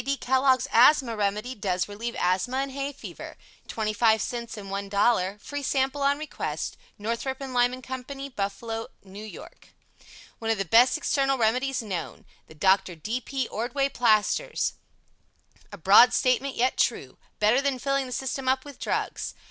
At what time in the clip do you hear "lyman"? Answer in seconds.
7.39-7.83